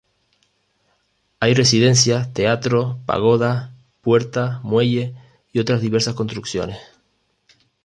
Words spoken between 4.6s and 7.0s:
muelles y otras diversas construcciones.